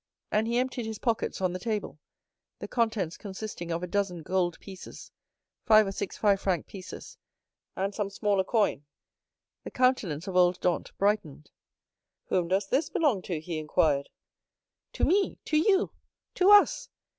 And 0.31 0.47
he 0.47 0.57
emptied 0.57 0.87
his 0.87 0.97
pockets 0.97 1.41
on 1.41 1.53
the 1.53 1.59
table, 1.59 1.99
the 2.57 2.67
contents 2.67 3.17
consisting 3.17 3.69
of 3.69 3.83
a 3.83 3.87
dozen 3.87 4.23
gold 4.23 4.59
pieces, 4.59 5.11
five 5.63 5.85
or 5.85 5.91
six 5.91 6.17
five 6.17 6.41
franc 6.41 6.65
pieces, 6.65 7.19
and 7.75 7.93
some 7.93 8.09
smaller 8.09 8.43
coin. 8.43 8.83
The 9.63 9.69
countenance 9.69 10.25
of 10.25 10.35
old 10.35 10.59
Dantès 10.59 10.97
brightened. 10.97 11.51
"Whom 12.29 12.47
does 12.47 12.67
this 12.67 12.89
belong 12.89 13.21
to?" 13.21 13.39
he 13.39 13.59
inquired. 13.59 14.09
"To 14.93 15.05
me, 15.05 15.37
to 15.45 15.55
you, 15.57 15.91
to 16.33 16.49
us! 16.49 16.89